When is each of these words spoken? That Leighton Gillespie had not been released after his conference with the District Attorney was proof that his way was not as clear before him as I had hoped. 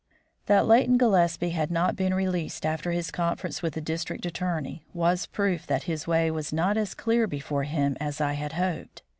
That 0.47 0.65
Leighton 0.65 0.97
Gillespie 0.97 1.51
had 1.51 1.69
not 1.69 1.95
been 1.95 2.11
released 2.11 2.65
after 2.65 2.91
his 2.91 3.11
conference 3.11 3.61
with 3.61 3.75
the 3.75 3.81
District 3.81 4.25
Attorney 4.25 4.83
was 4.95 5.27
proof 5.27 5.67
that 5.67 5.83
his 5.83 6.07
way 6.07 6.31
was 6.31 6.51
not 6.51 6.75
as 6.75 6.95
clear 6.95 7.27
before 7.27 7.65
him 7.65 7.95
as 8.01 8.19
I 8.19 8.33
had 8.33 8.53
hoped. 8.53 9.03